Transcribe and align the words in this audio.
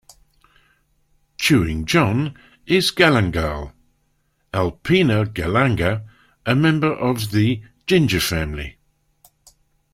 "Chewing 1.37 1.85
John" 1.85 2.33
is 2.65 2.89
galangal, 2.89 3.71
"Alpinia 4.51 5.31
galanga"- 5.31 6.01
a 6.51 6.55
member 6.55 6.91
of 6.91 7.29
the 7.29 7.61
ginger 7.85 8.19
family. 8.19 8.77